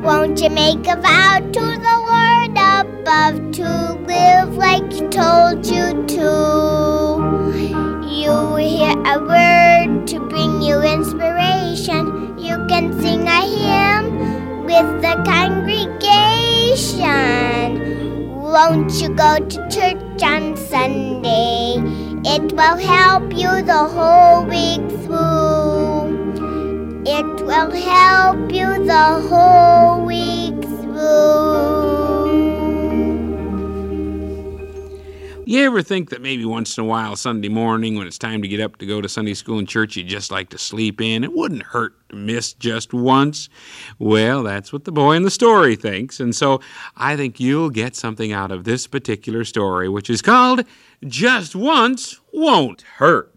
[0.01, 6.05] Won't you make a vow to the Lord above to live like He told you
[6.17, 6.31] to?
[8.09, 12.39] You hear a word to bring you inspiration.
[12.39, 15.89] You can sing a hymn with the congregation.
[18.35, 21.77] Won't you go to church on Sunday?
[22.25, 26.19] It will help you the whole week through.
[27.07, 32.08] It will help you the whole week through.
[35.49, 38.49] You ever think that maybe once in a while, Sunday morning, when it's time to
[38.49, 41.25] get up to go to Sunday school and church, you'd just like to sleep in?
[41.25, 43.49] It wouldn't hurt to miss just once.
[43.99, 46.21] Well, that's what the boy in the story thinks.
[46.21, 46.61] And so
[46.99, 50.65] I think you'll get something out of this particular story, which is called
[51.07, 53.33] Just Once Won't Hurt.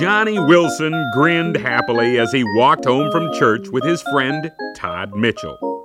[0.00, 5.77] Johnny Wilson grinned happily as he walked home from church with his friend Todd Mitchell.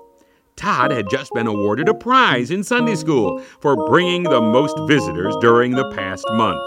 [0.55, 5.35] Todd had just been awarded a prize in Sunday school for bringing the most visitors
[5.41, 6.61] during the past month.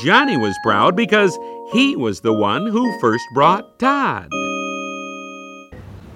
[0.00, 1.38] Johnny was proud because
[1.72, 4.28] he was the one who first brought Todd.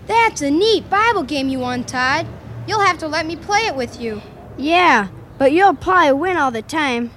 [0.07, 2.27] That's a neat Bible game you won, Todd.
[2.67, 4.23] You'll have to let me play it with you.
[4.57, 7.11] Yeah, but you'll probably win all the time.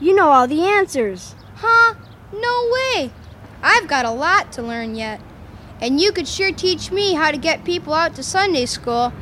[0.00, 1.34] You know all the answers.
[1.56, 1.94] Huh?
[2.32, 3.10] No way.
[3.62, 5.20] I've got a lot to learn yet.
[5.80, 9.12] And you could sure teach me how to get people out to Sunday school.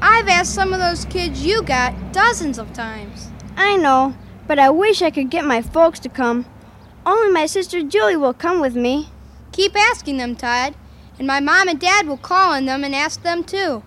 [0.00, 3.30] I've asked some of those kids you got dozens of times.
[3.56, 4.14] I know,
[4.46, 6.46] but I wish I could get my folks to come.
[7.06, 9.08] Only my sister Julie will come with me.
[9.52, 10.74] Keep asking them, Todd,
[11.18, 13.82] and my mom and dad will call on them and ask them too.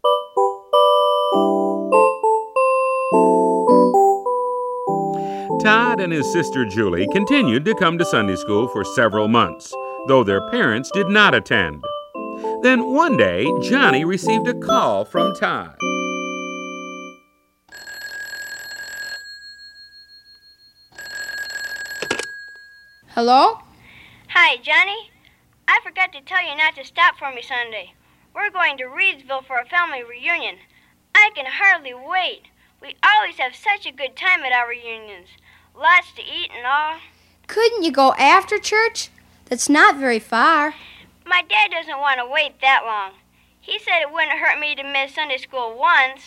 [5.61, 9.73] Todd and his sister Julie continued to come to Sunday school for several months,
[10.07, 11.83] though their parents did not attend.
[12.63, 15.77] Then one day, Johnny received a call from Todd.
[23.09, 23.59] Hello?
[24.29, 25.11] Hi, Johnny.
[25.67, 27.93] I forgot to tell you not to stop for me Sunday.
[28.33, 30.57] We're going to Reedsville for a family reunion.
[31.13, 32.47] I can hardly wait.
[32.81, 35.27] We always have such a good time at our reunions.
[35.75, 36.97] Lots to eat and all.
[37.45, 39.09] Couldn't you go after church?
[39.45, 40.73] That's not very far.
[41.29, 43.11] My dad doesn't want to wait that long.
[43.59, 46.21] He said it wouldn't hurt me to miss Sunday school once.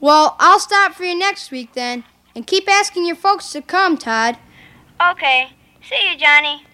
[0.00, 3.98] Well, I'll stop for you next week then, and keep asking your folks to come,
[3.98, 4.38] Todd.
[5.10, 5.50] Okay.
[5.82, 6.64] See you, Johnny.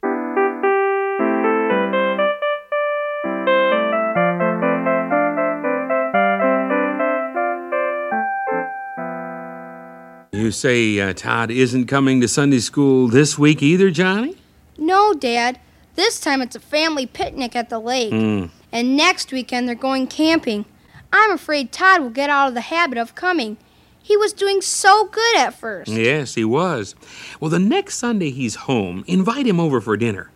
[10.33, 14.37] You say uh, Todd isn't coming to Sunday school this week either, Johnny?
[14.79, 15.59] No, Dad.
[15.99, 18.13] This time it's a family picnic at the lake.
[18.13, 18.51] Mm.
[18.71, 20.65] And next weekend they're going camping.
[21.13, 23.57] I'm afraid Todd will get out of the habit of coming.
[24.01, 25.91] He was doing so good at first.
[25.91, 26.95] Yes, he was.
[27.41, 30.31] Well, the next Sunday he's home, invite him over for dinner.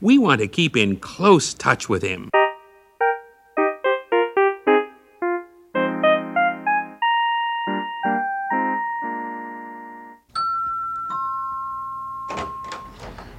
[0.00, 2.30] We want to keep in close touch with him.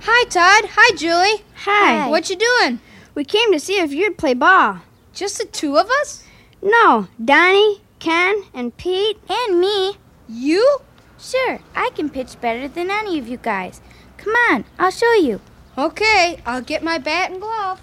[0.01, 0.69] Hi, Todd.
[0.73, 1.45] Hi, Julie.
[1.72, 1.99] Hi.
[1.99, 2.09] Hi.
[2.09, 2.80] What you doing?
[3.13, 4.80] We came to see if you'd play ball.
[5.13, 6.24] Just the two of us?
[6.63, 9.20] No, Donnie, Ken, and Pete.
[9.30, 9.97] And me.
[10.28, 10.80] You?
[11.20, 13.82] Sure, I can pitch better than any of you guys.
[14.17, 15.41] Come on, I'll show you.
[15.78, 17.82] Okay, I'll get my bat and glove.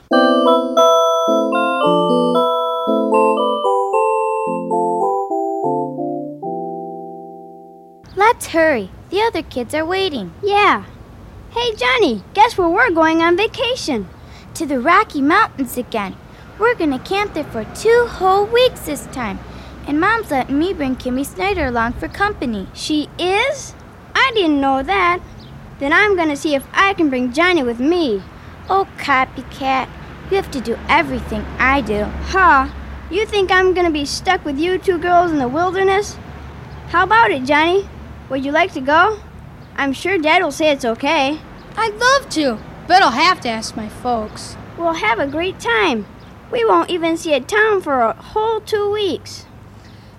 [8.16, 8.90] Let's hurry.
[9.10, 10.32] The other kids are waiting.
[10.42, 10.84] Yeah.
[11.58, 14.10] Hey, Johnny, guess where we're going on vacation?
[14.52, 16.14] To the Rocky Mountains again.
[16.58, 19.38] We're gonna camp there for two whole weeks this time.
[19.86, 22.68] And Mom's letting me bring Kimmy Snyder along for company.
[22.74, 23.74] She is?
[24.14, 25.22] I didn't know that.
[25.78, 28.22] Then I'm gonna see if I can bring Johnny with me.
[28.68, 29.88] Oh, copycat.
[30.30, 32.04] You have to do everything I do.
[32.04, 32.68] Huh?
[33.10, 36.18] You think I'm gonna be stuck with you two girls in the wilderness?
[36.88, 37.88] How about it, Johnny?
[38.28, 39.20] Would you like to go?
[39.74, 41.38] I'm sure Dad will say it's okay.
[41.76, 44.56] I'd love to, but I'll have to ask my folks.
[44.78, 46.06] We'll have a great time.
[46.50, 49.46] We won't even see a town for a whole two weeks.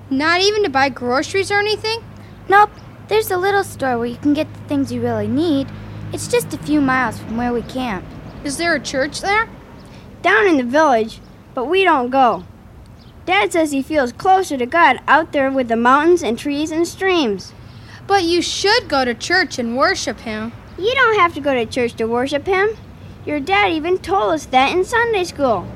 [0.10, 2.04] Not even to buy groceries or anything?
[2.48, 2.72] Nope.
[3.08, 5.68] There's a little store where you can get the things you really need.
[6.12, 8.06] It's just a few miles from where we camp.
[8.44, 9.50] Is there a church there?
[10.22, 11.20] Down in the village,
[11.54, 12.44] but we don't go.
[13.26, 16.88] Dad says he feels closer to God out there with the mountains and trees and
[16.88, 17.52] streams.
[18.08, 20.54] But you should go to church and worship Him.
[20.78, 22.70] You don't have to go to church to worship Him.
[23.26, 25.68] Your dad even told us that in Sunday school.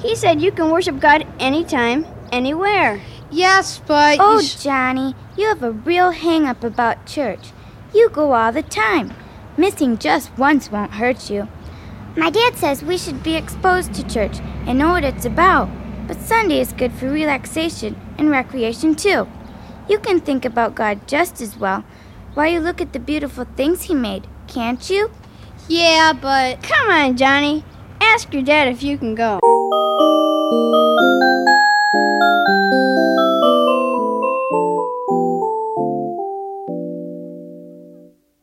[0.00, 3.00] He said you can worship God anytime, anywhere.
[3.30, 4.18] Yes, but.
[4.20, 7.52] Oh, Johnny, you have a real hang up about church.
[7.94, 9.14] You go all the time.
[9.56, 11.48] Missing just once won't hurt you.
[12.14, 15.70] My dad says we should be exposed to church and know what it's about.
[16.06, 19.26] But Sunday is good for relaxation and recreation too.
[19.88, 21.84] You can think about God just as well
[22.34, 25.10] while you look at the beautiful things He made, can't you?
[25.68, 26.62] yeah, but.
[26.62, 27.64] Come on, Johnny.
[28.00, 29.38] Ask your dad if you can go.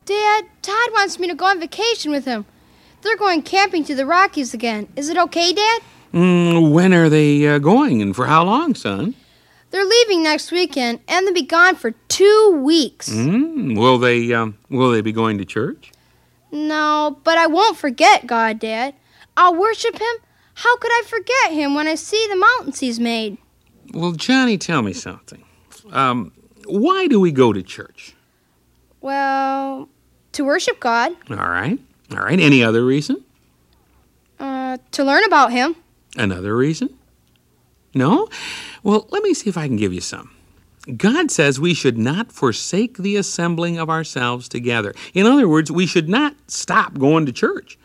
[0.05, 2.45] Dad, Todd wants me to go on vacation with him.
[3.01, 4.87] They're going camping to the Rockies again.
[4.95, 5.81] Is it okay, Dad?
[6.13, 9.13] Mm, when are they uh, going and for how long, son?
[9.71, 13.09] They're leaving next weekend, and they'll be gone for two weeks.
[13.09, 15.91] Mm, will they um, will they be going to church?
[16.51, 18.95] No, but I won't forget God, Dad.
[19.37, 20.15] I'll worship Him.
[20.55, 23.37] How could I forget Him when I see the mountains He's made?
[23.93, 25.43] Well, Johnny, tell me something.
[25.91, 26.31] Um,
[26.65, 28.15] why do we go to church?
[29.01, 29.87] Well,
[30.33, 31.79] to worship God, All right,
[32.11, 32.39] all right.
[32.39, 33.23] Any other reason?
[34.39, 35.75] uh, to learn about Him.
[36.17, 36.89] Another reason?
[37.93, 38.27] No?
[38.83, 40.31] Well, let me see if I can give you some.
[40.97, 44.93] God says we should not forsake the assembling of ourselves together.
[45.13, 47.77] In other words, we should not stop going to church.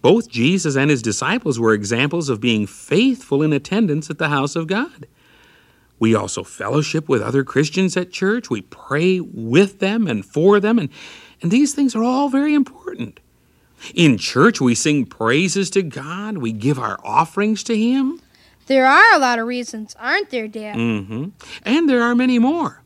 [0.00, 4.56] Both Jesus and his disciples were examples of being faithful in attendance at the house
[4.56, 5.06] of God.
[6.00, 8.50] We also fellowship with other Christians at church.
[8.50, 10.88] We pray with them and for them, and,
[11.40, 13.20] and these things are all very important.
[13.94, 18.20] In church, we sing praises to God, we give our offerings to Him.
[18.66, 20.76] There are a lot of reasons, aren't there, Dad?
[20.76, 21.28] Mm-hmm.
[21.64, 22.82] And there are many more.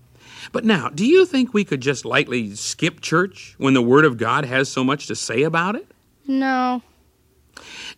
[0.52, 4.16] But now, do you think we could just lightly skip church when the Word of
[4.16, 5.86] God has so much to say about it?
[6.26, 6.82] No.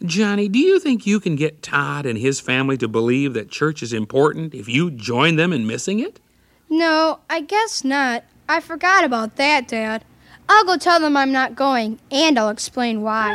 [0.05, 3.83] Johnny, do you think you can get Todd and his family to believe that church
[3.83, 6.20] is important if you join them in missing it?
[6.68, 8.24] No, I guess not.
[8.49, 10.05] I forgot about that, Dad.
[10.49, 13.35] I'll go tell them I'm not going, and I'll explain why.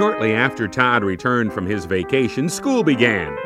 [0.00, 3.36] Shortly after Todd returned from his vacation, school began.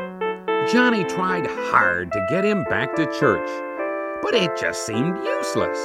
[0.71, 3.49] Johnny tried hard to get him back to church,
[4.21, 5.77] but it just seemed useless.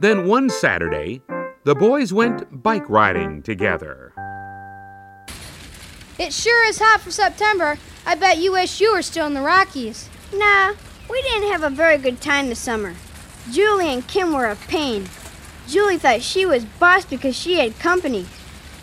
[0.00, 1.22] Then one Saturday,
[1.64, 4.12] the boys went bike riding together.
[6.18, 7.78] It sure is hot for September.
[8.04, 10.10] I bet you wish you were still in the Rockies.
[10.34, 10.74] Nah,
[11.08, 12.94] we didn't have a very good time this summer.
[13.50, 15.08] Julie and Kim were a pain.
[15.66, 18.26] Julie thought she was boss because she had company,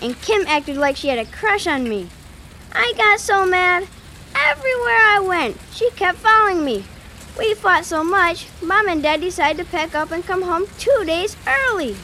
[0.02, 2.10] and Kim acted like she had a crush on me.
[2.74, 3.88] I got so mad.
[4.36, 6.86] Everywhere I went, she kept following me.
[7.38, 11.04] We fought so much, Mom and Dad decided to pack up and come home two
[11.06, 11.96] days early.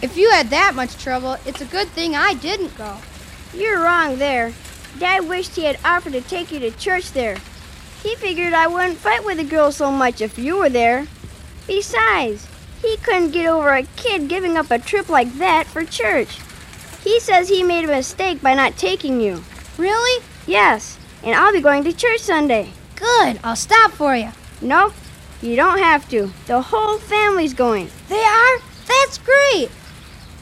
[0.00, 2.98] If you had that much trouble, it's a good thing I didn't go.
[3.54, 4.52] You're wrong there.
[4.98, 7.38] Dad wished he had offered to take you to church there.
[8.02, 11.08] He figured I wouldn't fight with the girls so much if you were there.
[11.66, 12.46] Besides,
[12.80, 16.38] he couldn't get over a kid giving up a trip like that for church.
[17.02, 19.42] He says he made a mistake by not taking you.
[19.76, 20.24] Really?
[20.46, 22.70] Yes, and I'll be going to church Sunday.
[22.96, 23.38] Good.
[23.44, 24.30] I'll stop for you.
[24.60, 24.94] Nope,
[25.40, 26.32] you don't have to.
[26.46, 27.88] The whole family's going.
[28.08, 28.58] They are?
[28.86, 29.70] That's great.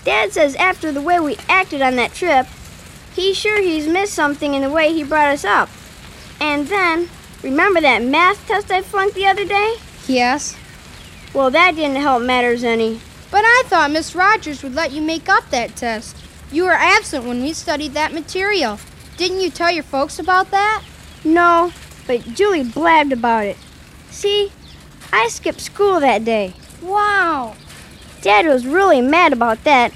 [0.05, 2.47] Dad says after the way we acted on that trip,
[3.15, 5.69] he's sure he's missed something in the way he brought us up.
[6.41, 7.09] And then,
[7.43, 9.77] remember that math test I flunked the other day?
[10.07, 10.57] Yes.
[11.35, 13.01] Well, that didn't help matters any.
[13.31, 16.17] But I thought Miss Rogers would let you make up that test.
[16.53, 18.79] You were absent when we studied that material.
[19.17, 20.85] Didn't you tell your folks about that?
[21.25, 21.73] No,
[22.07, 23.57] but Julie blabbed about it.
[24.11, 24.53] See,
[25.13, 26.55] I skipped school that day.
[26.83, 27.55] Wow.
[28.23, 29.93] Dad was really mad about that.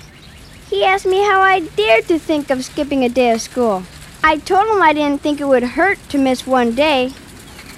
[0.69, 3.83] He asked me how I dared to think of skipping a day of school.
[4.23, 7.13] I told him I didn't think it would hurt to miss one day.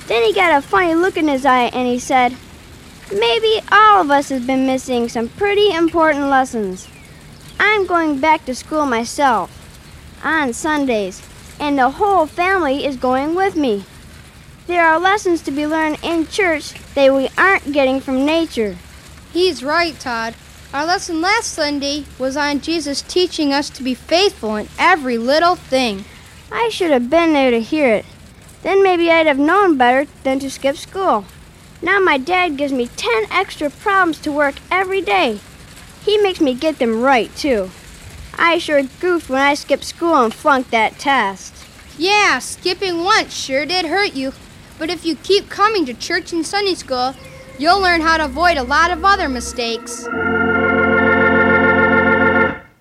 [0.06, 2.36] Then he got a funny look in his eye and he said,
[3.12, 6.88] Maybe all of us have been missing some pretty important lessons.
[7.64, 9.48] I'm going back to school myself
[10.24, 11.22] on Sundays,
[11.60, 13.84] and the whole family is going with me.
[14.66, 18.76] There are lessons to be learned in church that we aren't getting from nature.
[19.32, 20.34] He's right, Todd.
[20.74, 25.54] Our lesson last Sunday was on Jesus teaching us to be faithful in every little
[25.54, 26.04] thing.
[26.50, 28.04] I should have been there to hear it.
[28.64, 31.26] Then maybe I'd have known better than to skip school.
[31.80, 35.38] Now my dad gives me 10 extra problems to work every day.
[36.04, 37.70] He makes me get them right, too.
[38.38, 41.54] I sure goofed when I skipped school and flunked that test.
[41.98, 44.32] Yeah, skipping once sure did hurt you.
[44.78, 47.14] But if you keep coming to church and Sunday school,
[47.58, 50.06] you'll learn how to avoid a lot of other mistakes.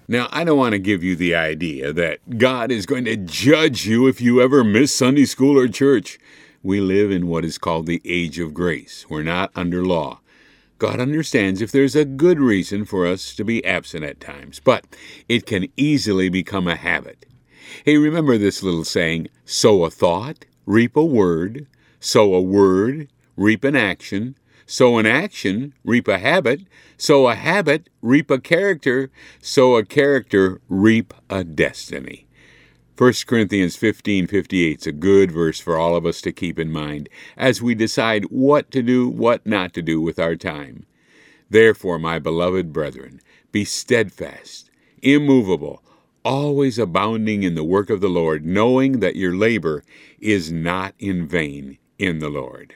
[0.08, 3.86] Now, I don't want to give you the idea that God is going to judge
[3.86, 6.20] you if you ever miss Sunday school or church.
[6.64, 9.06] We live in what is called the age of grace.
[9.10, 10.20] We're not under law.
[10.82, 14.84] God understands if there's a good reason for us to be absent at times, but
[15.30, 17.28] it can easily become a habit.
[17.86, 21.68] Hey, remember this little saying sow a thought, reap a word,
[22.00, 26.62] sow a word, reap an action, sow an action, reap a habit,
[26.98, 32.26] sow a habit, reap a character, sow a character, reap a destiny.
[32.98, 37.10] 1 Corinthians 15:58 is a good verse for all of us to keep in mind
[37.38, 40.86] as we decide what to do, what not to do with our time.
[41.50, 43.22] Therefore, my beloved brethren,
[43.52, 44.70] be steadfast,
[45.02, 45.82] immovable,
[46.24, 49.84] always abounding in the work of the Lord, knowing that your labor
[50.20, 52.76] is not in vain in the Lord.